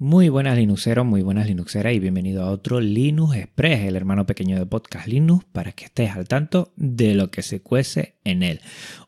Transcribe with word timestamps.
Muy 0.00 0.28
buenas 0.28 0.56
Linuxeros, 0.56 1.04
muy 1.04 1.22
buenas 1.22 1.48
Linuxeras 1.48 1.92
y 1.92 1.98
bienvenido 1.98 2.44
a 2.44 2.52
otro 2.52 2.80
Linux 2.80 3.34
Express, 3.34 3.80
el 3.80 3.96
hermano 3.96 4.26
pequeño 4.26 4.56
de 4.56 4.64
Podcast 4.64 5.08
Linux, 5.08 5.44
para 5.50 5.72
que 5.72 5.86
estés 5.86 6.12
al 6.12 6.28
tanto 6.28 6.72
de 6.76 7.16
lo 7.16 7.32
que 7.32 7.42
se 7.42 7.62
cuece 7.62 8.14
en 8.22 8.44
él. 8.44 8.60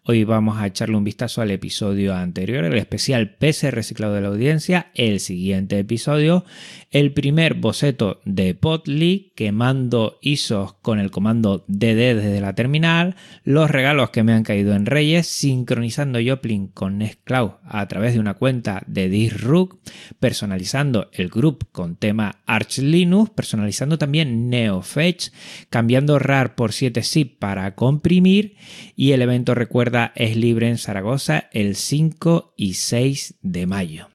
Hoy 0.03 0.25
vamos 0.25 0.59
a 0.59 0.67
echarle 0.67 0.97
un 0.97 1.05
vistazo 1.05 1.43
al 1.43 1.53
episodio 1.53 2.17
anterior, 2.17 2.65
el 2.65 2.77
especial 2.77 3.37
PC 3.37 3.71
reciclado 3.71 4.15
de 4.15 4.23
la 4.23 4.29
audiencia, 4.29 4.91
el 4.95 5.21
siguiente 5.21 5.79
episodio, 5.79 6.45
el 6.91 7.13
primer 7.13 7.55
boceto 7.55 8.21
de 8.25 8.55
Potly, 8.55 9.33
quemando 9.37 10.19
ISOs 10.23 10.73
con 10.83 10.99
el 10.99 11.13
comando 11.13 11.65
DD 11.69 12.17
desde 12.17 12.41
la 12.41 12.57
terminal, 12.57 13.15
los 13.45 13.71
regalos 13.71 14.11
que 14.11 14.25
me 14.25 14.33
han 14.33 14.43
caído 14.43 14.75
en 14.75 14.87
Reyes, 14.87 15.29
sincronizando 15.29 16.19
Joplin 16.27 16.67
con 16.67 16.99
Nextcloud 16.99 17.53
a 17.63 17.87
través 17.87 18.15
de 18.15 18.19
una 18.19 18.35
cuenta 18.35 18.83
de 18.89 19.09
Disrook, 19.09 19.79
personalizando 20.19 20.80
el 20.81 21.29
group 21.29 21.69
con 21.73 21.97
tema 21.97 22.41
Arch 22.47 22.79
Linux, 22.79 23.31
personalizando 23.31 23.99
también 23.99 24.49
NeoFetch, 24.49 25.29
cambiando 25.69 26.19
RAR 26.19 26.55
por 26.55 26.71
7zip 26.71 27.39
para 27.39 27.75
comprimir 27.75 28.57
y 28.97 29.13
el 29.13 29.21
evento 29.21 29.55
recuerda 29.55 30.13
es 30.15 30.37
libre 30.37 30.69
en 30.69 30.79
Zaragoza 30.79 31.51
el 31.53 31.77
5 31.77 32.55
y 32.57 32.75
6 32.75 33.35
de 33.43 33.67
mayo. 33.67 34.09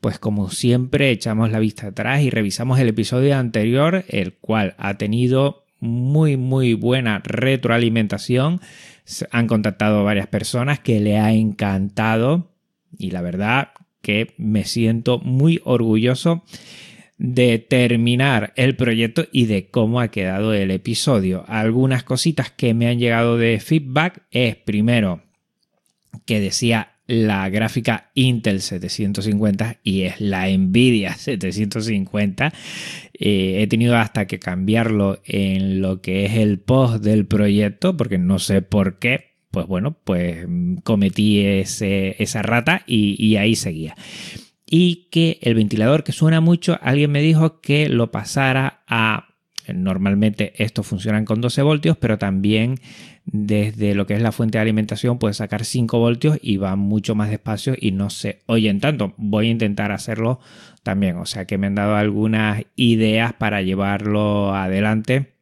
Pues 0.00 0.20
como 0.20 0.48
siempre 0.48 1.10
echamos 1.10 1.50
la 1.50 1.58
vista 1.58 1.88
atrás 1.88 2.22
y 2.22 2.30
revisamos 2.30 2.78
el 2.78 2.88
episodio 2.88 3.36
anterior, 3.36 4.04
el 4.08 4.34
cual 4.34 4.76
ha 4.78 4.96
tenido 4.96 5.64
muy 5.80 6.36
muy 6.36 6.74
buena 6.74 7.20
retroalimentación. 7.24 8.60
Han 9.32 9.48
contactado 9.48 10.04
varias 10.04 10.28
personas 10.28 10.78
que 10.78 11.00
le 11.00 11.18
ha 11.18 11.32
encantado 11.32 12.52
y 12.96 13.10
la 13.10 13.22
verdad 13.22 13.70
que 14.02 14.34
me 14.38 14.64
siento 14.64 15.18
muy 15.18 15.60
orgulloso 15.64 16.44
de 17.18 17.58
terminar 17.58 18.52
el 18.56 18.76
proyecto 18.76 19.26
y 19.32 19.46
de 19.46 19.68
cómo 19.70 20.00
ha 20.00 20.08
quedado 20.08 20.54
el 20.54 20.70
episodio. 20.70 21.44
Algunas 21.48 22.04
cositas 22.04 22.50
que 22.50 22.74
me 22.74 22.86
han 22.86 22.98
llegado 22.98 23.36
de 23.36 23.58
feedback 23.60 24.22
es 24.30 24.56
primero 24.56 25.22
que 26.24 26.40
decía 26.40 26.92
la 27.08 27.48
gráfica 27.48 28.10
Intel 28.14 28.60
750 28.60 29.78
y 29.82 30.02
es 30.02 30.20
la 30.20 30.46
Nvidia 30.46 31.14
750. 31.14 32.52
Eh, 33.14 33.62
he 33.62 33.66
tenido 33.66 33.96
hasta 33.96 34.26
que 34.26 34.38
cambiarlo 34.38 35.20
en 35.24 35.80
lo 35.80 36.02
que 36.02 36.26
es 36.26 36.34
el 36.34 36.60
post 36.60 37.02
del 37.02 37.26
proyecto 37.26 37.96
porque 37.96 38.18
no 38.18 38.38
sé 38.38 38.62
por 38.62 38.98
qué. 38.98 39.27
Pues 39.50 39.66
bueno, 39.66 39.96
pues 40.04 40.46
cometí 40.84 41.40
esa 41.40 42.42
rata 42.42 42.82
y 42.86 43.36
ahí 43.36 43.56
seguía 43.56 43.94
y 44.70 45.08
que 45.10 45.38
el 45.42 45.54
ventilador 45.54 46.04
que 46.04 46.12
suena 46.12 46.40
mucho, 46.40 46.78
alguien 46.82 47.10
me 47.10 47.22
dijo 47.22 47.60
que 47.60 47.88
lo 47.88 48.10
pasara 48.10 48.82
a... 48.86 49.24
Normalmente 49.72 50.54
estos 50.64 50.86
funcionan 50.86 51.26
con 51.26 51.42
12 51.42 51.60
voltios, 51.60 51.98
pero 51.98 52.16
también 52.16 52.76
desde 53.26 53.94
lo 53.94 54.06
que 54.06 54.14
es 54.14 54.22
la 54.22 54.32
fuente 54.32 54.56
de 54.56 54.62
alimentación 54.62 55.18
puede 55.18 55.34
sacar 55.34 55.66
5 55.66 55.98
voltios 55.98 56.38
y 56.40 56.56
va 56.56 56.74
mucho 56.74 57.14
más 57.14 57.28
despacio 57.28 57.74
y 57.78 57.90
no 57.92 58.08
se 58.08 58.40
oyen 58.46 58.80
tanto. 58.80 59.12
Voy 59.18 59.48
a 59.48 59.50
intentar 59.50 59.92
hacerlo 59.92 60.40
también, 60.82 61.18
o 61.18 61.26
sea 61.26 61.44
que 61.44 61.58
me 61.58 61.66
han 61.66 61.74
dado 61.74 61.96
algunas 61.96 62.64
ideas 62.76 63.34
para 63.34 63.60
llevarlo 63.60 64.54
adelante 64.54 65.37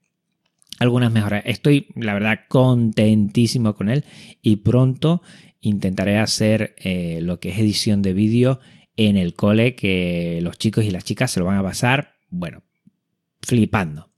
algunas 0.79 1.13
mejoras. 1.13 1.43
Estoy, 1.47 1.89
la 1.95 2.15
verdad, 2.15 2.41
contentísimo 2.49 3.75
con 3.75 3.89
él 3.89 4.05
y 4.43 4.57
pronto 4.57 5.23
intentaré 5.61 6.19
hacer 6.19 6.75
eh, 6.79 7.21
lo 7.23 7.41
que 7.41 7.51
es 7.51 7.59
edición 7.59 8.03
de 8.03 8.13
vídeo 8.13 8.61
en 8.97 9.17
el 9.17 9.35
cole 9.35 9.75
que 9.75 10.41
los 10.43 10.59
chicos 10.59 10.85
y 10.85 10.91
las 10.91 11.05
chicas 11.05 11.31
se 11.31 11.41
lo 11.41 11.47
van 11.47 11.59
a 11.59 11.63
pasar, 11.63 12.15
bueno, 12.31 12.63
flipando. 13.43 14.09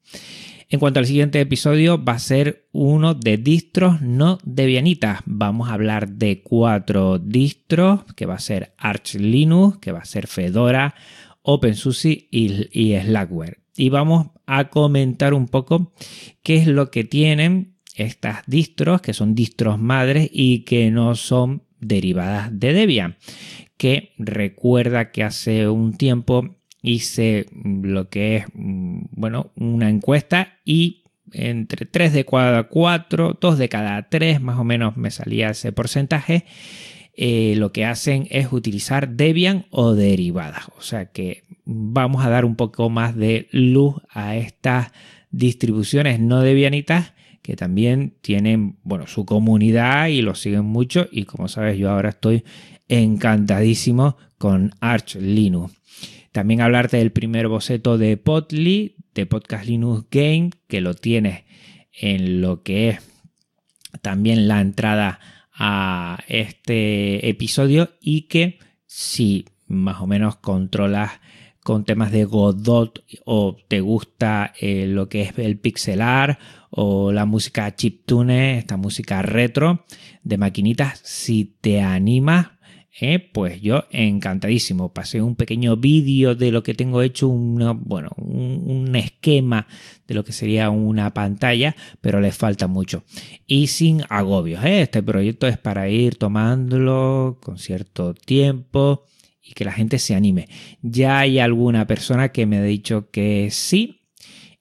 En 0.71 0.81
cuanto 0.81 1.01
al 1.01 1.07
siguiente 1.07 1.41
episodio, 1.41 2.03
va 2.03 2.13
a 2.15 2.19
ser 2.19 2.67
uno 2.73 3.15
de 3.15 3.39
distros 3.39 4.03
no 4.03 4.39
debianitas. 4.45 5.21
Vamos 5.25 5.71
a 5.71 5.73
hablar 5.73 6.11
de 6.11 6.43
cuatro 6.43 7.19
distros, 7.19 8.05
que 8.15 8.27
va 8.27 8.35
a 8.35 8.41
ser 8.41 8.75
Arch 8.77 9.15
Linux, 9.15 9.79
que 9.79 9.93
va 9.93 10.01
a 10.01 10.05
ser 10.05 10.27
Fedora, 10.27 10.95
OpenSUSE 11.41 12.29
y 12.31 12.97
Slackware. 13.01 13.61
Y 13.79 13.89
vamos 13.89 14.29
a 14.47 14.69
comentar 14.69 15.33
un 15.33 15.47
poco 15.47 15.93
qué 16.43 16.57
es 16.57 16.67
lo 16.67 16.91
que 16.91 17.05
tienen 17.05 17.77
estas 17.95 18.43
distros, 18.47 19.01
que 19.01 19.15
son 19.15 19.35
distros 19.35 19.79
madres 19.79 20.29
y 20.33 20.61
que 20.61 20.91
no 20.91 21.15
son 21.15 21.63
derivadas 21.81 22.51
de 22.53 22.73
Debian 22.73 23.17
que 23.79 24.13
recuerda 24.19 25.11
que 25.11 25.23
hace 25.23 25.69
un 25.69 25.97
tiempo 25.97 26.57
hice 26.83 27.47
lo 27.53 28.11
que 28.11 28.37
es, 28.37 28.47
mm, 28.53 29.07
bueno, 29.13 29.53
una 29.57 29.89
encuesta 29.89 30.59
y 30.65 31.05
entre 31.33 31.87
3 31.87 32.13
de 32.13 32.25
cada 32.25 32.65
4, 32.65 33.39
2 33.41 33.59
de 33.59 33.69
cada 33.69 34.09
3 34.09 34.41
más 34.41 34.59
o 34.59 34.65
menos 34.65 34.97
me 34.97 35.11
salía 35.11 35.51
ese 35.51 35.73
porcentaje. 35.73 36.45
Eh, 37.21 37.55
lo 37.57 37.73
que 37.73 37.85
hacen 37.85 38.29
es 38.31 38.53
utilizar 38.53 39.09
Debian 39.09 39.67
o 39.71 39.95
derivadas. 39.95 40.69
O 40.79 40.83
sea 40.83 41.07
que 41.07 41.43
vamos 41.65 42.25
a 42.25 42.31
dar 42.31 42.45
un 42.45 42.55
poco 42.55 42.91
más 42.91 43.17
de 43.17 43.49
luz 43.51 43.97
a 44.09 44.37
estas 44.37 44.93
distribuciones 45.33 46.21
no 46.21 46.43
debianitas 46.43 47.15
que 47.43 47.57
también 47.57 48.15
tienen 48.21 48.77
bueno, 48.85 49.09
su 49.09 49.25
comunidad 49.25 50.07
y 50.07 50.23
lo 50.23 50.37
siguen 50.37 50.67
mucho 50.67 51.09
y 51.11 51.25
como 51.25 51.49
sabes 51.49 51.77
yo 51.77 51.91
ahora 51.91 52.11
estoy 52.11 52.45
encantadísimo 52.87 54.17
con 54.39 54.77
Arch 54.79 55.17
Linux. 55.17 55.75
También 56.31 56.61
hablarte 56.61 56.99
del 56.99 57.11
primer 57.11 57.49
boceto 57.49 57.99
de 57.99 58.17
Potly, 58.17 58.95
de 59.13 59.27
Podcast 59.27 59.65
Linux 59.65 60.07
Game, 60.09 60.51
que 60.69 60.81
lo 60.81 60.95
tienes 60.95 61.43
en 62.01 62.41
lo 62.41 62.63
que 62.63 62.91
es 62.91 63.01
también 64.03 64.47
la 64.47 64.61
entrada 64.61 65.19
a 65.59 66.19
este 66.29 67.29
episodio 67.29 67.91
y 68.01 68.23
que 68.23 68.59
si 68.87 69.45
más 69.67 70.01
o 70.01 70.07
menos 70.07 70.37
controlas 70.37 71.21
con 71.63 71.85
temas 71.85 72.13
de 72.13 72.25
Godot 72.25 73.05
o 73.27 73.57
te 73.69 73.81
gusta 73.81 74.55
eh, 74.59 74.87
lo 74.87 75.09
que 75.09 75.23
es 75.23 75.39
el 75.39 75.59
pixelar 75.59 76.39
o 76.71 77.13
la 77.13 77.27
música 77.27 77.75
chiptune, 77.75 78.57
esta 78.59 78.77
música 78.77 79.21
retro 79.21 79.85
de 80.23 80.39
maquinitas, 80.39 81.01
si 81.05 81.57
te 81.61 81.83
animas 81.83 82.49
¿eh? 83.01 83.19
pues 83.19 83.61
yo 83.61 83.85
encantadísimo. 83.91 84.93
Pasé 84.93 85.23
un 85.23 85.37
pequeño 85.37 85.77
vídeo 85.77 86.35
de 86.35 86.51
lo 86.51 86.63
que 86.63 86.75
tengo 86.75 87.03
hecho, 87.03 87.29
bueno, 87.29 88.11
un, 88.17 88.95
esquema 88.97 89.67
de 90.07 90.15
lo 90.15 90.25
que 90.25 90.33
sería 90.33 90.71
una 90.71 91.13
pantalla, 91.15 91.77
pero 92.01 92.21
le 92.21 92.33
falta 92.33 92.67
mucho. 92.67 93.05
Y 93.47 93.69
sin 93.69 94.03
agobios. 94.09 94.65
¿eh? 94.65 94.83
Este 94.83 95.03
proyecto 95.03 95.47
es 95.47 95.59
para 95.59 95.89
ir 95.89 96.17
tomándolo 96.17 97.39
con 97.43 97.59
cierto 97.59 98.15
tiempo 98.15 99.05
y 99.43 99.53
que 99.53 99.65
la 99.65 99.73
gente 99.73 99.99
se 99.99 100.15
anime. 100.15 100.49
Ya 100.83 101.19
hay 101.21 101.39
alguna 101.39 101.87
persona 101.87 102.31
que 102.31 102.47
me 102.47 102.59
ha 102.59 102.63
dicho 102.63 103.11
que 103.11 103.49
sí 103.51 104.03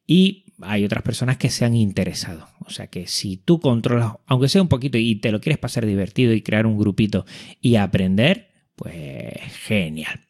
y 0.06 0.47
hay 0.62 0.86
otras 0.86 1.04
personas 1.04 1.38
que 1.38 1.50
se 1.50 1.66
han 1.66 1.76
interesado. 1.76 2.48
O 2.66 2.70
sea 2.70 2.88
que 2.88 3.08
si 3.08 3.38
tú 3.38 3.60
controlas, 3.60 4.14
aunque 4.26 4.50
sea 4.50 4.62
un 4.62 4.68
poquito 4.68 4.98
y 4.98 5.16
te 5.16 5.32
lo 5.32 5.40
quieres 5.40 5.60
pasar 5.60 5.86
divertido 5.86 6.34
y 6.34 6.42
crear 6.42 6.66
un 6.66 6.78
grupito 6.78 7.26
y 7.62 7.76
aprender, 7.76 8.50
pues 8.76 8.96
genial. 9.66 10.22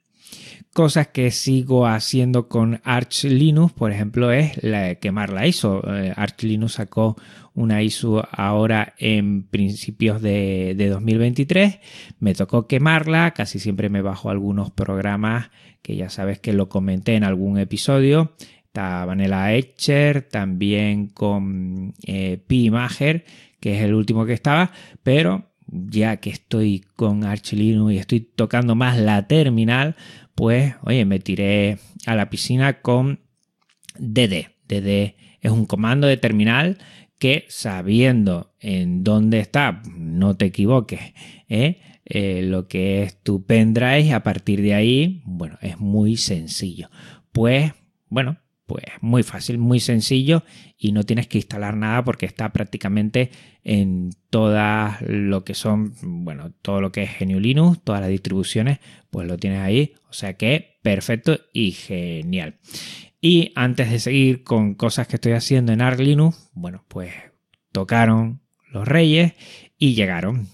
Cosas 0.73 1.07
que 1.07 1.31
sigo 1.31 1.88
haciendo 1.88 2.47
con 2.47 2.81
Arch 2.83 3.23
Linux, 3.23 3.73
por 3.73 3.91
ejemplo, 3.91 4.31
es 4.31 4.59
quemar 5.01 5.33
la 5.33 5.47
ISO. 5.47 5.81
Eh, 5.91 6.13
Arch 6.15 6.44
Linux 6.44 6.73
sacó 6.73 7.15
una 7.55 7.81
ISO 7.81 8.27
ahora 8.31 8.94
en 8.99 9.41
principios 9.47 10.21
de, 10.21 10.75
de 10.77 10.89
2023. 10.89 11.79
Me 12.19 12.35
tocó 12.35 12.67
quemarla, 12.67 13.31
casi 13.31 13.57
siempre 13.57 13.89
me 13.89 14.03
bajo 14.03 14.29
algunos 14.29 14.69
programas 14.69 15.49
que 15.81 15.95
ya 15.95 16.09
sabes 16.09 16.39
que 16.39 16.53
lo 16.53 16.69
comenté 16.69 17.15
en 17.15 17.23
algún 17.23 17.57
episodio 17.57 18.33
Vanilla 18.77 19.53
Etcher, 19.53 20.21
también 20.24 21.07
con 21.07 21.94
eh, 22.06 22.39
PiMager, 22.47 23.25
que 23.59 23.77
es 23.77 23.83
el 23.83 23.94
último 23.94 24.25
que 24.25 24.33
estaba, 24.33 24.71
pero 25.03 25.51
ya 25.68 26.18
que 26.18 26.29
estoy 26.29 26.85
con 26.95 27.24
Arch 27.24 27.53
Linux 27.53 27.94
y 27.94 27.97
estoy 27.97 28.19
tocando 28.21 28.75
más 28.75 28.97
la 28.97 29.27
terminal, 29.27 29.95
pues 30.35 30.75
oye, 30.83 31.06
me 31.06 31.19
tiré 31.19 31.79
a 32.06 32.15
la 32.15 32.29
piscina 32.29 32.81
con 32.81 33.19
DD. 33.97 34.50
DD 34.68 35.15
es 35.41 35.51
un 35.51 35.65
comando 35.65 36.07
de 36.07 36.18
terminal 36.18 36.77
que 37.19 37.45
sabiendo 37.50 38.53
en 38.59 39.03
dónde 39.03 39.39
está, 39.39 39.81
no 39.95 40.35
te 40.38 40.45
equivoques, 40.45 41.01
¿eh? 41.50 41.81
Eh, 42.09 42.41
lo 42.41 42.69
que 42.69 43.03
es 43.03 43.21
tu 43.21 43.45
pendrive, 43.45 44.13
a 44.13 44.23
partir 44.23 44.62
de 44.62 44.73
ahí, 44.73 45.21
bueno, 45.25 45.57
es 45.62 45.77
muy 45.77 46.15
sencillo. 46.15 46.89
Pues, 47.33 47.73
bueno, 48.07 48.38
pues 48.68 48.84
muy 49.02 49.24
fácil, 49.24 49.58
muy 49.58 49.80
sencillo 49.80 50.44
y 50.78 50.92
no 50.92 51.04
tienes 51.04 51.28
que 51.28 51.38
instalar 51.38 51.75
nada 51.75 52.04
porque 52.04 52.25
está 52.25 52.52
prácticamente 52.52 53.31
en 53.64 54.12
todas 54.30 55.02
lo 55.02 55.44
que 55.44 55.56
son, 55.56 55.94
bueno, 56.24 56.52
todo 56.62 56.81
lo 56.81 56.92
que 56.92 57.04
es 57.04 57.12
GNU 57.19 57.40
Linux, 57.40 57.81
todas 57.84 58.02
las 58.02 58.10
distribuciones, 58.10 58.80
pues 59.10 59.25
lo 59.28 59.38
tienes 59.38 59.62
ahí. 59.62 59.96
O 60.10 60.14
sea 60.14 60.36
que 60.36 60.80
perfecto 60.84 61.40
y 61.54 61.72
genial. 61.72 62.60
Y 63.22 63.54
antes 63.56 63.90
de 63.90 64.00
seguir 64.00 64.44
con 64.44 64.75
cosas 64.75 65.08
que 65.08 65.16
estoy 65.16 65.31
haciendo 65.31 65.72
en 65.72 65.81
Arch 65.81 66.00
Linux, 66.00 66.50
bueno, 66.54 66.86
pues 66.88 67.14
tocaron 67.72 68.42
los 68.72 68.88
reyes 68.88 69.34
y 69.78 69.96
llegaron. 69.96 70.48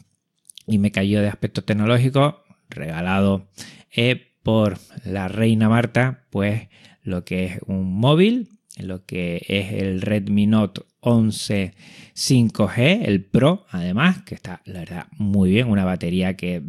Y 0.68 0.78
me 0.78 0.92
cayó 0.92 1.22
de 1.22 1.28
aspecto 1.28 1.64
tecnológico, 1.64 2.44
regalado 2.70 3.50
eh, 3.92 4.38
por 4.44 4.78
la 5.04 5.28
reina 5.28 5.68
Marta, 5.68 6.26
pues 6.30 6.70
lo 7.04 7.24
que 7.24 7.46
es 7.46 7.60
un 7.68 7.94
móvil, 7.94 8.50
lo 8.78 9.06
que 9.06 9.46
es 9.48 9.74
el 9.74 10.02
Redmi 10.02 10.48
Note 10.48 10.82
11 11.02 11.74
5G, 12.16 13.02
el 13.06 13.24
Pro, 13.24 13.66
además, 13.70 14.22
que 14.24 14.36
está, 14.36 14.62
la 14.66 14.80
verdad, 14.80 15.08
muy 15.18 15.50
bien, 15.50 15.70
una 15.70 15.84
batería 15.84 16.36
que, 16.36 16.62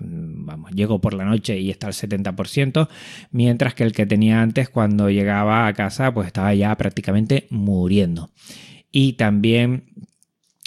vamos, 0.00 0.70
llego 0.72 1.00
por 1.00 1.14
la 1.14 1.24
noche 1.24 1.58
y 1.58 1.70
está 1.70 1.88
al 1.88 1.92
70%, 1.92 2.88
mientras 3.32 3.74
que 3.74 3.82
el 3.82 3.92
que 3.92 4.06
tenía 4.06 4.42
antes 4.42 4.68
cuando 4.68 5.10
llegaba 5.10 5.66
a 5.66 5.72
casa, 5.74 6.14
pues 6.14 6.28
estaba 6.28 6.54
ya 6.54 6.76
prácticamente 6.76 7.46
muriendo. 7.50 8.30
Y 8.92 9.14
también 9.14 9.84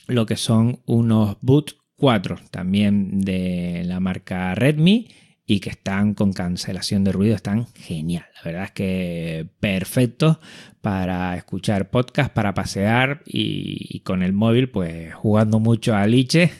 lo 0.07 0.25
que 0.25 0.36
son 0.36 0.80
unos 0.86 1.38
Boot 1.42 1.77
4, 1.95 2.38
también 2.51 3.22
de 3.22 3.83
la 3.86 4.00
marca 4.01 4.54
Redmi, 4.54 5.07
y 5.47 5.59
que 5.59 5.69
están 5.69 6.13
con 6.15 6.33
cancelación 6.33 7.03
de 7.03 7.12
ruido, 7.12 7.36
están 7.36 7.68
genial. 7.75 8.25
La 8.38 8.44
verdad 8.44 8.63
es 8.65 8.71
que 8.71 9.47
perfectos 9.59 10.38
para 10.81 11.36
escuchar 11.36 11.89
podcast, 11.89 12.33
para 12.33 12.53
pasear 12.53 13.21
y, 13.25 14.00
con 14.00 14.24
el 14.24 14.33
móvil, 14.33 14.69
pues 14.69 15.13
jugando 15.13 15.59
mucho 15.59 15.95
a 15.95 16.07
liche, 16.07 16.51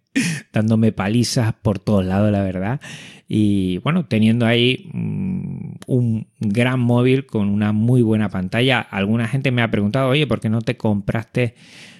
dándome 0.52 0.92
palizas 0.92 1.54
por 1.54 1.78
todos 1.78 2.04
lados, 2.04 2.30
la 2.30 2.42
verdad. 2.42 2.80
Y 3.26 3.78
bueno, 3.78 4.04
teniendo 4.04 4.44
ahí 4.44 4.90
mm, 4.92 5.76
un 5.86 6.26
gran 6.38 6.80
móvil 6.80 7.24
con 7.24 7.48
una 7.48 7.72
muy 7.72 8.02
buena 8.02 8.28
pantalla. 8.28 8.80
Alguna 8.80 9.26
gente 9.26 9.52
me 9.52 9.62
ha 9.62 9.70
preguntado, 9.70 10.10
oye, 10.10 10.26
¿por 10.26 10.40
qué 10.40 10.50
no 10.50 10.60
te 10.60 10.76
compraste 10.76 11.54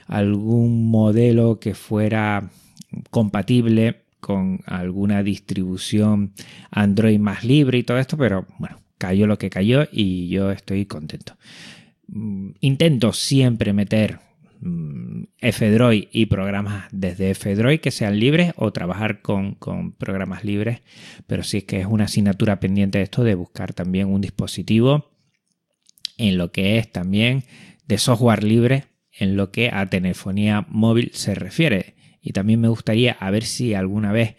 algún 0.06 0.90
modelo 0.90 1.58
que 1.58 1.74
fuera 1.74 2.50
compatible 3.10 4.03
con 4.24 4.60
alguna 4.64 5.22
distribución 5.22 6.32
Android 6.70 7.18
más 7.18 7.44
libre 7.44 7.76
y 7.76 7.82
todo 7.82 7.98
esto, 7.98 8.16
pero 8.16 8.46
bueno, 8.58 8.78
cayó 8.96 9.26
lo 9.26 9.36
que 9.36 9.50
cayó 9.50 9.86
y 9.92 10.30
yo 10.30 10.50
estoy 10.50 10.86
contento. 10.86 11.36
Mm, 12.06 12.52
intento 12.60 13.12
siempre 13.12 13.74
meter 13.74 14.20
mm, 14.60 15.24
F-Droid 15.40 16.08
y 16.10 16.24
programas 16.24 16.86
desde 16.90 17.32
F-Droid 17.32 17.80
que 17.80 17.90
sean 17.90 18.18
libres 18.18 18.54
o 18.56 18.72
trabajar 18.72 19.20
con, 19.20 19.56
con, 19.56 19.92
programas 19.92 20.42
libres, 20.42 20.80
pero 21.26 21.42
sí 21.42 21.58
es 21.58 21.64
que 21.64 21.80
es 21.80 21.86
una 21.86 22.04
asignatura 22.04 22.60
pendiente 22.60 22.96
de 22.96 23.04
esto 23.04 23.24
de 23.24 23.34
buscar 23.34 23.74
también 23.74 24.08
un 24.08 24.22
dispositivo 24.22 25.10
en 26.16 26.38
lo 26.38 26.50
que 26.50 26.78
es 26.78 26.90
también 26.90 27.44
de 27.86 27.98
software 27.98 28.42
libre 28.42 28.84
en 29.12 29.36
lo 29.36 29.50
que 29.50 29.68
a 29.70 29.84
telefonía 29.90 30.64
móvil 30.70 31.10
se 31.12 31.34
refiere. 31.34 31.94
Y 32.24 32.32
también 32.32 32.60
me 32.60 32.68
gustaría 32.68 33.12
a 33.12 33.30
ver 33.30 33.44
si 33.44 33.74
alguna 33.74 34.10
vez 34.10 34.36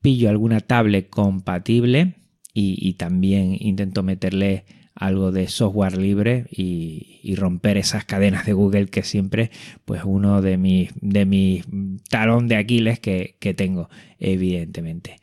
pillo 0.00 0.30
alguna 0.30 0.60
tablet 0.60 1.10
compatible 1.10 2.14
y, 2.56 2.92
también 2.92 3.56
intento 3.58 4.04
meterle 4.04 4.64
algo 4.94 5.32
de 5.32 5.48
software 5.48 5.98
libre 5.98 6.46
y, 6.52 7.34
romper 7.34 7.78
esas 7.78 8.04
cadenas 8.04 8.46
de 8.46 8.52
Google 8.52 8.86
que 8.86 9.02
siempre 9.02 9.50
pues 9.84 10.02
uno 10.04 10.40
de 10.40 10.56
mis 10.56 10.92
de 11.00 11.64
talón 12.08 12.46
de 12.46 12.56
Aquiles 12.56 13.00
que, 13.00 13.54
tengo 13.56 13.88
evidentemente. 14.20 15.16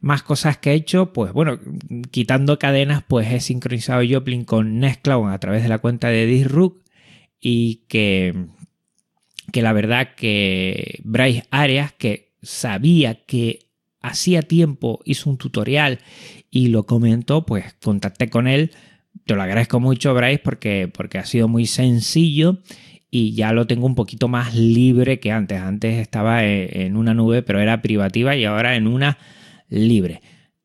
Más 0.00 0.24
cosas 0.24 0.56
que 0.56 0.72
he 0.72 0.74
hecho 0.74 1.12
pues 1.12 1.32
bueno 1.32 1.60
quitando 2.10 2.58
cadenas 2.58 3.04
pues 3.06 3.30
he 3.30 3.38
sincronizado 3.38 4.02
Joplin 4.08 4.44
con 4.44 4.80
Nextcloud 4.80 5.28
a 5.30 5.38
través 5.38 5.62
de 5.62 5.68
la 5.68 5.78
cuenta 5.78 6.08
de 6.08 6.26
Disrupt 6.26 6.88
y 7.40 7.84
que 7.88 8.48
que 9.52 9.62
la 9.62 9.72
verdad 9.72 10.14
que 10.16 11.00
Bryce 11.04 11.44
Arias, 11.50 11.92
que 11.92 12.34
sabía 12.42 13.14
que 13.24 13.70
hacía 14.00 14.42
tiempo 14.42 15.00
hizo 15.04 15.30
un 15.30 15.38
tutorial 15.38 16.00
y 16.50 16.68
lo 16.68 16.86
comentó, 16.86 17.46
pues 17.46 17.74
contacté 17.82 18.28
con 18.28 18.48
él. 18.48 18.72
Te 19.24 19.34
lo 19.34 19.42
agradezco 19.42 19.78
mucho, 19.78 20.14
Bryce, 20.14 20.40
porque, 20.42 20.90
porque 20.92 21.18
ha 21.18 21.24
sido 21.24 21.46
muy 21.46 21.66
sencillo 21.66 22.58
y 23.10 23.34
ya 23.34 23.52
lo 23.52 23.66
tengo 23.66 23.86
un 23.86 23.94
poquito 23.94 24.26
más 24.26 24.54
libre 24.54 25.20
que 25.20 25.30
antes. 25.30 25.60
Antes 25.60 25.98
estaba 25.98 26.44
en 26.44 26.96
una 26.96 27.14
nube, 27.14 27.42
pero 27.42 27.60
era 27.60 27.82
privativa 27.82 28.34
y 28.34 28.44
ahora 28.44 28.74
en 28.74 28.86
una 28.86 29.18
libre. 29.68 30.22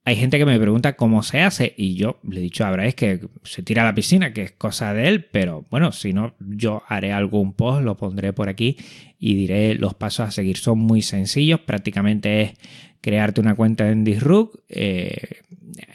Hay 0.07 0.15
gente 0.15 0.37
que 0.37 0.45
me 0.45 0.57
pregunta 0.57 0.95
cómo 0.95 1.21
se 1.21 1.41
hace 1.41 1.73
y 1.75 1.95
yo 1.95 2.17
le 2.23 2.39
he 2.39 2.41
dicho 2.41 2.65
a 2.65 2.71
Bryce 2.71 2.95
que 2.95 3.19
se 3.43 3.61
tira 3.61 3.81
a 3.81 3.85
la 3.87 3.93
piscina, 3.93 4.31
que 4.31 4.43
es 4.43 4.51
cosa 4.53 4.93
de 4.93 5.09
él, 5.09 5.25
pero 5.25 5.65
bueno, 5.69 5.91
si 5.91 6.13
no, 6.13 6.33
yo 6.39 6.81
haré 6.87 7.11
algún 7.11 7.51
post, 7.51 7.83
lo 7.83 7.97
pondré 7.97 8.31
por 8.31 8.47
aquí 8.47 8.77
y 9.19 9.35
diré 9.35 9.75
los 9.75 9.95
pasos 9.95 10.29
a 10.29 10.31
seguir. 10.31 10.55
Son 10.55 10.79
muy 10.79 11.01
sencillos, 11.01 11.59
prácticamente 11.59 12.41
es 12.41 12.53
crearte 13.01 13.41
una 13.41 13.55
cuenta 13.55 13.89
en 13.89 14.05
Disrupt, 14.05 14.55
eh, 14.69 15.41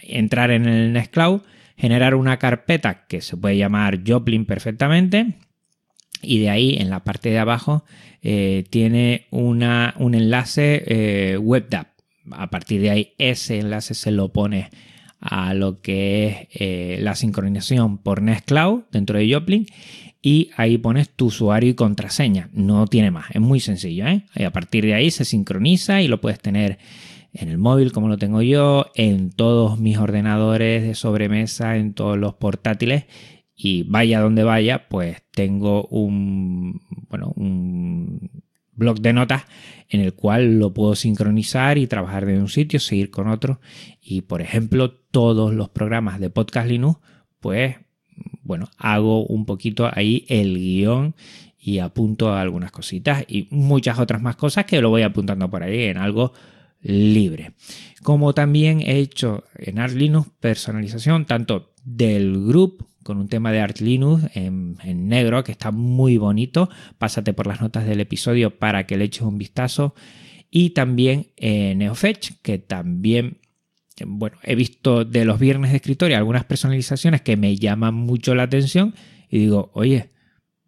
entrar 0.02 0.50
en 0.50 0.66
el 0.66 0.92
Nextcloud, 0.92 1.40
generar 1.78 2.14
una 2.14 2.38
carpeta 2.38 3.06
que 3.06 3.22
se 3.22 3.38
puede 3.38 3.56
llamar 3.56 4.00
Joplin 4.06 4.44
perfectamente 4.44 5.36
y 6.20 6.38
de 6.38 6.50
ahí 6.50 6.76
en 6.78 6.90
la 6.90 7.02
parte 7.02 7.30
de 7.30 7.38
abajo 7.38 7.86
eh, 8.20 8.64
tiene 8.68 9.26
una, 9.30 9.94
un 9.98 10.14
enlace 10.14 10.84
eh, 10.86 11.38
a 12.30 12.50
partir 12.50 12.80
de 12.80 12.90
ahí 12.90 13.12
ese 13.18 13.58
enlace 13.58 13.94
se 13.94 14.10
lo 14.10 14.32
pone 14.32 14.70
a 15.20 15.54
lo 15.54 15.80
que 15.80 16.26
es 16.26 16.48
eh, 16.60 16.98
la 17.00 17.14
sincronización 17.14 17.98
por 17.98 18.22
Nextcloud 18.22 18.82
dentro 18.90 19.18
de 19.18 19.32
Joplin 19.32 19.66
y 20.20 20.50
ahí 20.56 20.78
pones 20.78 21.10
tu 21.10 21.26
usuario 21.26 21.70
y 21.70 21.74
contraseña. 21.74 22.48
No 22.52 22.86
tiene 22.86 23.10
más, 23.10 23.26
es 23.30 23.40
muy 23.40 23.60
sencillo. 23.60 24.06
¿eh? 24.06 24.24
Y 24.34 24.44
a 24.44 24.50
partir 24.52 24.84
de 24.84 24.94
ahí 24.94 25.10
se 25.10 25.24
sincroniza 25.24 26.02
y 26.02 26.08
lo 26.08 26.20
puedes 26.20 26.40
tener 26.40 26.78
en 27.32 27.48
el 27.48 27.58
móvil 27.58 27.92
como 27.92 28.08
lo 28.08 28.18
tengo 28.18 28.42
yo, 28.42 28.86
en 28.94 29.30
todos 29.30 29.78
mis 29.78 29.98
ordenadores 29.98 30.82
de 30.82 30.94
sobremesa, 30.94 31.76
en 31.76 31.94
todos 31.94 32.18
los 32.18 32.34
portátiles 32.34 33.04
y 33.56 33.84
vaya 33.84 34.20
donde 34.20 34.44
vaya, 34.44 34.88
pues 34.88 35.22
tengo 35.30 35.86
un, 35.86 36.80
bueno, 37.08 37.32
un 37.36 38.41
blog 38.74 39.00
de 39.00 39.12
notas 39.12 39.44
en 39.88 40.00
el 40.00 40.14
cual 40.14 40.58
lo 40.58 40.72
puedo 40.72 40.94
sincronizar 40.94 41.78
y 41.78 41.86
trabajar 41.86 42.26
de 42.26 42.38
un 42.38 42.48
sitio, 42.48 42.80
seguir 42.80 43.10
con 43.10 43.28
otro. 43.28 43.60
Y 44.00 44.22
por 44.22 44.40
ejemplo, 44.40 44.90
todos 44.90 45.52
los 45.52 45.68
programas 45.68 46.18
de 46.20 46.30
Podcast 46.30 46.68
Linux, 46.68 46.98
pues 47.40 47.76
bueno, 48.42 48.68
hago 48.78 49.26
un 49.26 49.44
poquito 49.44 49.88
ahí 49.92 50.24
el 50.28 50.58
guion 50.58 51.14
y 51.58 51.78
apunto 51.78 52.34
algunas 52.34 52.72
cositas 52.72 53.24
y 53.28 53.46
muchas 53.50 53.98
otras 53.98 54.20
más 54.20 54.36
cosas 54.36 54.64
que 54.64 54.80
lo 54.80 54.90
voy 54.90 55.02
apuntando 55.02 55.48
por 55.48 55.62
ahí 55.62 55.84
en 55.84 55.98
algo 55.98 56.32
libre. 56.80 57.52
Como 58.02 58.34
también 58.34 58.80
he 58.80 58.98
hecho 58.98 59.44
en 59.54 59.78
Arch 59.78 59.94
Linux 59.94 60.30
personalización 60.40 61.24
tanto 61.24 61.72
del 61.84 62.46
grupo 62.46 62.86
con 63.02 63.18
un 63.18 63.28
tema 63.28 63.52
de 63.52 63.60
Arch 63.60 63.80
Linux 63.80 64.24
en, 64.34 64.76
negro 65.08 65.44
que 65.44 65.52
está 65.52 65.70
muy 65.70 66.16
bonito. 66.16 66.68
Pásate 66.98 67.32
por 67.32 67.46
las 67.46 67.60
notas 67.60 67.86
del 67.86 68.00
episodio 68.00 68.58
para 68.58 68.86
que 68.86 68.96
le 68.96 69.04
eches 69.04 69.22
un 69.22 69.38
vistazo. 69.38 69.94
Y 70.50 70.70
también 70.70 71.28
eh, 71.36 71.74
NeoFetch, 71.74 72.32
que 72.42 72.58
también, 72.58 73.38
bueno, 74.06 74.36
he 74.42 74.54
visto 74.54 75.04
de 75.04 75.24
los 75.24 75.38
viernes 75.40 75.70
de 75.70 75.76
escritorio 75.76 76.16
algunas 76.16 76.44
personalizaciones 76.44 77.22
que 77.22 77.36
me 77.36 77.56
llaman 77.56 77.94
mucho 77.94 78.34
la 78.34 78.44
atención 78.44 78.94
y 79.30 79.38
digo, 79.38 79.70
oye, 79.72 80.10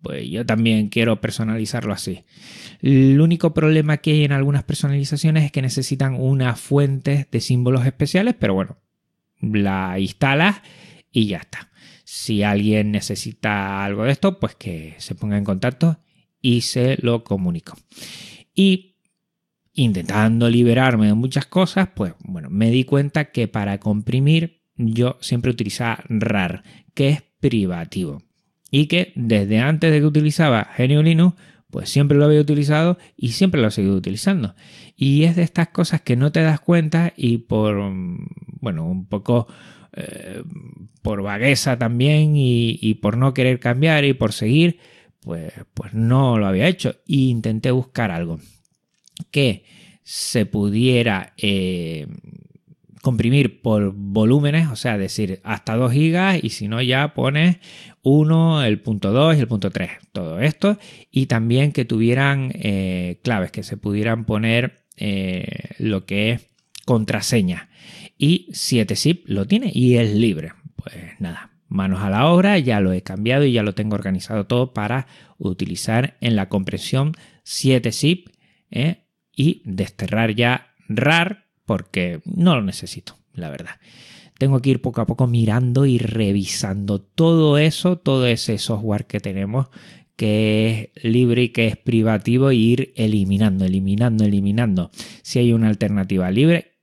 pues 0.04 0.28
yo 0.28 0.46
también 0.46 0.88
quiero 0.88 1.20
personalizarlo 1.20 1.92
así. 1.92 2.24
El 2.80 3.20
único 3.20 3.54
problema 3.54 3.96
que 3.96 4.12
hay 4.12 4.24
en 4.24 4.32
algunas 4.32 4.62
personalizaciones 4.62 5.44
es 5.44 5.52
que 5.52 5.62
necesitan 5.62 6.14
unas 6.14 6.60
fuentes 6.60 7.30
de 7.30 7.40
símbolos 7.40 7.86
especiales, 7.86 8.34
pero 8.38 8.54
bueno, 8.54 8.78
la 9.40 9.98
instalas 9.98 10.60
y 11.10 11.26
ya 11.26 11.38
está. 11.38 11.70
Si 12.16 12.44
alguien 12.44 12.92
necesita 12.92 13.84
algo 13.84 14.04
de 14.04 14.12
esto, 14.12 14.38
pues 14.38 14.54
que 14.54 14.94
se 14.98 15.16
ponga 15.16 15.36
en 15.36 15.42
contacto 15.42 15.98
y 16.40 16.60
se 16.60 16.96
lo 17.02 17.24
comunico. 17.24 17.76
Y 18.54 18.98
intentando 19.72 20.48
liberarme 20.48 21.08
de 21.08 21.14
muchas 21.14 21.46
cosas, 21.46 21.88
pues 21.92 22.14
bueno, 22.20 22.50
me 22.50 22.70
di 22.70 22.84
cuenta 22.84 23.32
que 23.32 23.48
para 23.48 23.80
comprimir 23.80 24.62
yo 24.76 25.18
siempre 25.20 25.50
utilizaba 25.50 26.04
RAR, 26.08 26.62
que 26.94 27.08
es 27.08 27.22
privativo. 27.40 28.22
Y 28.70 28.86
que 28.86 29.12
desde 29.16 29.58
antes 29.58 29.90
de 29.90 29.98
que 29.98 30.06
utilizaba 30.06 30.70
GNU 30.78 31.02
Linux, 31.02 31.36
pues 31.68 31.90
siempre 31.90 32.16
lo 32.16 32.26
había 32.26 32.40
utilizado 32.40 32.96
y 33.16 33.32
siempre 33.32 33.60
lo 33.60 33.66
he 33.66 33.72
seguido 33.72 33.96
utilizando. 33.96 34.54
Y 34.94 35.24
es 35.24 35.34
de 35.34 35.42
estas 35.42 35.70
cosas 35.70 36.00
que 36.02 36.14
no 36.14 36.30
te 36.30 36.42
das 36.42 36.60
cuenta 36.60 37.12
y 37.16 37.38
por, 37.38 37.92
bueno, 38.60 38.86
un 38.86 39.08
poco 39.08 39.48
eh, 39.96 40.42
por 41.02 41.22
vagueza 41.22 41.78
también 41.78 42.32
y, 42.34 42.94
por 42.94 43.16
no 43.16 43.34
querer 43.34 43.60
cambiar 43.60 44.04
y 44.04 44.14
por 44.14 44.32
seguir, 44.32 44.78
pues, 45.20 45.52
pues 45.74 45.92
no 45.92 46.38
lo 46.38 46.46
había 46.46 46.66
hecho. 46.66 46.96
E 47.06 47.16
intenté 47.16 47.70
buscar 47.70 48.10
algo 48.10 48.40
que 49.30 49.64
se 50.02 50.46
pudiera 50.46 51.34
eh, 51.36 52.06
comprimir 53.02 53.60
por 53.60 53.92
volúmenes, 53.94 54.68
o 54.68 54.76
sea, 54.76 54.96
decir 54.96 55.40
hasta 55.44 55.76
2 55.76 55.92
gigas 55.92 56.42
y 56.42 56.50
si 56.50 56.68
no 56.68 56.80
ya 56.80 57.12
pones 57.14 57.58
1, 58.02 58.64
el 58.64 58.80
punto 58.80 59.12
2 59.12 59.36
y 59.36 59.40
el 59.40 59.48
punto 59.48 59.70
3, 59.70 59.90
todo 60.12 60.40
esto. 60.40 60.78
Y 61.10 61.26
también 61.26 61.72
que 61.72 61.84
tuvieran 61.84 62.50
eh, 62.54 63.20
claves, 63.22 63.50
que 63.52 63.62
se 63.62 63.76
pudieran 63.76 64.24
poner 64.24 64.84
lo 65.78 66.06
que 66.06 66.32
es 66.32 66.46
contraseña. 66.84 67.68
Y 68.24 68.46
7zip 68.52 69.24
lo 69.26 69.44
tiene 69.44 69.70
y 69.74 69.96
es 69.96 70.14
libre. 70.14 70.54
Pues 70.76 70.94
nada, 71.18 71.50
manos 71.68 72.00
a 72.00 72.08
la 72.08 72.24
obra, 72.28 72.58
ya 72.58 72.80
lo 72.80 72.94
he 72.94 73.02
cambiado 73.02 73.44
y 73.44 73.52
ya 73.52 73.62
lo 73.62 73.74
tengo 73.74 73.96
organizado 73.96 74.46
todo 74.46 74.72
para 74.72 75.06
utilizar 75.36 76.16
en 76.22 76.34
la 76.34 76.48
compresión 76.48 77.12
7zip 77.44 78.30
¿eh? 78.70 79.04
y 79.36 79.60
desterrar 79.66 80.34
ya 80.34 80.68
RAR 80.88 81.50
porque 81.66 82.22
no 82.24 82.54
lo 82.54 82.62
necesito, 82.62 83.18
la 83.34 83.50
verdad. 83.50 83.76
Tengo 84.38 84.62
que 84.62 84.70
ir 84.70 84.80
poco 84.80 85.02
a 85.02 85.06
poco 85.06 85.26
mirando 85.26 85.84
y 85.84 85.98
revisando 85.98 87.02
todo 87.02 87.58
eso, 87.58 87.98
todo 87.98 88.26
ese 88.26 88.56
software 88.56 89.04
que 89.04 89.20
tenemos 89.20 89.66
que 90.16 90.92
es 90.94 91.04
libre 91.04 91.42
y 91.42 91.48
que 91.50 91.66
es 91.66 91.76
privativo 91.76 92.48
e 92.48 92.54
ir 92.54 92.94
eliminando, 92.96 93.66
eliminando, 93.66 94.24
eliminando. 94.24 94.90
Si 95.20 95.40
hay 95.40 95.52
una 95.52 95.68
alternativa 95.68 96.30
libre, 96.30 96.73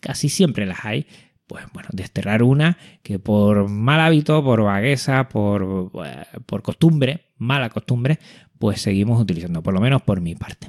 casi 0.00 0.28
siempre 0.28 0.66
las 0.66 0.84
hay, 0.84 1.06
pues 1.46 1.64
bueno, 1.72 1.88
desterrar 1.92 2.42
una 2.42 2.78
que 3.02 3.18
por 3.18 3.68
mal 3.68 4.00
hábito, 4.00 4.42
por 4.42 4.62
vagueza, 4.62 5.28
por, 5.28 5.90
por 6.46 6.62
costumbre, 6.62 7.26
mala 7.36 7.70
costumbre, 7.70 8.18
pues 8.58 8.80
seguimos 8.80 9.20
utilizando, 9.20 9.62
por 9.62 9.74
lo 9.74 9.80
menos 9.80 10.02
por 10.02 10.20
mi 10.20 10.34
parte. 10.34 10.68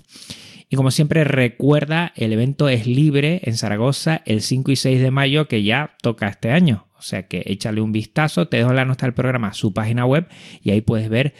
Y 0.69 0.75
como 0.75 0.91
siempre 0.91 1.23
recuerda, 1.23 2.11
el 2.15 2.33
evento 2.33 2.67
es 2.67 2.85
libre 2.85 3.41
en 3.43 3.55
Zaragoza 3.55 4.21
el 4.25 4.41
5 4.41 4.71
y 4.71 4.75
6 4.75 5.01
de 5.01 5.11
mayo 5.11 5.47
que 5.47 5.63
ya 5.63 5.95
toca 6.01 6.27
este 6.27 6.51
año. 6.51 6.87
O 6.97 7.01
sea 7.01 7.27
que 7.27 7.43
échale 7.45 7.79
un 7.79 7.91
vistazo, 7.91 8.47
te 8.47 8.57
dejo 8.57 8.73
la 8.73 8.83
nota 8.83 9.05
del 9.05 9.13
programa, 9.13 9.53
su 9.53 9.73
página 9.73 10.05
web 10.05 10.27
y 10.61 10.71
ahí 10.71 10.81
puedes 10.81 11.09
ver 11.09 11.33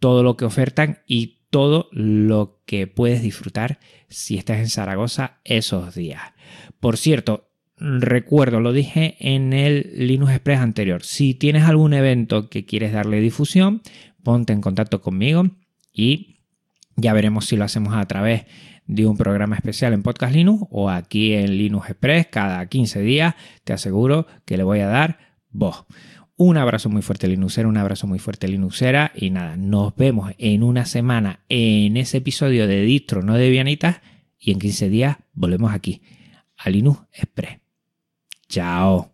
todo 0.00 0.22
lo 0.22 0.36
que 0.36 0.44
ofertan 0.44 0.98
y 1.06 1.43
todo 1.54 1.88
lo 1.92 2.58
que 2.66 2.88
puedes 2.88 3.22
disfrutar 3.22 3.78
si 4.08 4.36
estás 4.36 4.58
en 4.58 4.68
Zaragoza 4.68 5.38
esos 5.44 5.94
días. 5.94 6.20
Por 6.80 6.96
cierto, 6.96 7.48
recuerdo, 7.76 8.58
lo 8.58 8.72
dije 8.72 9.14
en 9.20 9.52
el 9.52 9.88
Linux 9.94 10.32
Express 10.32 10.58
anterior, 10.58 11.04
si 11.04 11.32
tienes 11.32 11.62
algún 11.62 11.94
evento 11.94 12.50
que 12.50 12.64
quieres 12.64 12.92
darle 12.92 13.20
difusión, 13.20 13.82
ponte 14.24 14.52
en 14.52 14.62
contacto 14.62 15.00
conmigo 15.00 15.48
y 15.92 16.40
ya 16.96 17.12
veremos 17.12 17.46
si 17.46 17.56
lo 17.56 17.62
hacemos 17.62 17.94
a 17.94 18.04
través 18.06 18.46
de 18.88 19.06
un 19.06 19.16
programa 19.16 19.54
especial 19.54 19.92
en 19.92 20.02
Podcast 20.02 20.34
Linux 20.34 20.66
o 20.72 20.90
aquí 20.90 21.34
en 21.34 21.56
Linux 21.56 21.88
Express 21.88 22.26
cada 22.32 22.66
15 22.66 23.00
días. 23.00 23.36
Te 23.62 23.72
aseguro 23.72 24.26
que 24.44 24.56
le 24.56 24.64
voy 24.64 24.80
a 24.80 24.88
dar 24.88 25.20
voz. 25.52 25.86
Un 26.36 26.56
abrazo 26.56 26.88
muy 26.88 27.02
fuerte 27.02 27.28
Linuxera, 27.28 27.68
un 27.68 27.76
abrazo 27.76 28.08
muy 28.08 28.18
fuerte 28.18 28.48
Linuxera 28.48 29.12
y 29.14 29.30
nada, 29.30 29.56
nos 29.56 29.94
vemos 29.94 30.32
en 30.38 30.64
una 30.64 30.84
semana 30.84 31.44
en 31.48 31.96
ese 31.96 32.16
episodio 32.18 32.66
de 32.66 32.82
Distro, 32.82 33.22
no 33.22 33.34
de 33.34 33.50
Vianitas 33.50 34.00
y 34.36 34.50
en 34.50 34.58
15 34.58 34.88
días 34.88 35.16
volvemos 35.32 35.72
aquí 35.72 36.02
a 36.56 36.70
Linux 36.70 37.02
Express. 37.12 37.60
Chao. 38.48 39.13